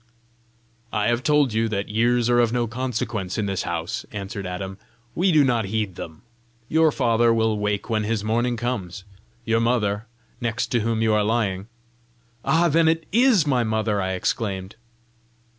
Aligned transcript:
"I 0.91 1.09
have 1.09 1.21
told 1.21 1.53
you 1.53 1.69
that 1.69 1.87
years 1.89 2.27
are 2.27 2.39
of 2.39 2.51
no 2.51 2.65
consequence 2.65 3.37
in 3.37 3.45
this 3.45 3.61
house," 3.61 4.03
answered 4.11 4.47
Adam; 4.47 4.79
"we 5.13 5.31
do 5.31 5.43
not 5.43 5.65
heed 5.65 5.93
them. 5.93 6.23
Your 6.67 6.91
father 6.91 7.31
will 7.31 7.59
wake 7.59 7.87
when 7.87 8.03
his 8.03 8.23
morning 8.23 8.57
comes. 8.57 9.03
Your 9.45 9.59
mother, 9.59 10.07
next 10.41 10.71
to 10.71 10.79
whom 10.79 11.03
you 11.03 11.13
are 11.13 11.23
lying," 11.23 11.67
"Ah, 12.43 12.67
then, 12.67 12.87
it 12.87 13.05
IS 13.11 13.45
my 13.45 13.63
mother!" 13.63 14.01
I 14.01 14.13
exclaimed. 14.13 14.75